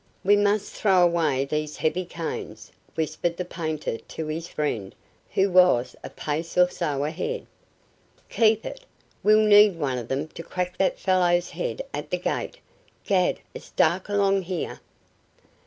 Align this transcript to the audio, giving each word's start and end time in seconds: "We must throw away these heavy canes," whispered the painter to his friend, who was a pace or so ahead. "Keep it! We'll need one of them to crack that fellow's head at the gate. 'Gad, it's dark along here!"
"We 0.23 0.35
must 0.35 0.73
throw 0.73 1.03
away 1.03 1.45
these 1.45 1.77
heavy 1.77 2.05
canes," 2.05 2.71
whispered 2.95 3.37
the 3.37 3.45
painter 3.45 3.99
to 3.99 4.25
his 4.25 4.47
friend, 4.47 4.95
who 5.35 5.51
was 5.51 5.95
a 6.03 6.09
pace 6.09 6.57
or 6.57 6.71
so 6.71 7.05
ahead. 7.05 7.45
"Keep 8.27 8.65
it! 8.65 8.85
We'll 9.21 9.45
need 9.45 9.77
one 9.77 9.99
of 9.99 10.07
them 10.07 10.27
to 10.29 10.41
crack 10.41 10.79
that 10.79 10.97
fellow's 10.97 11.51
head 11.51 11.83
at 11.93 12.09
the 12.09 12.17
gate. 12.17 12.57
'Gad, 13.05 13.41
it's 13.53 13.69
dark 13.69 14.09
along 14.09 14.41
here!" 14.41 14.81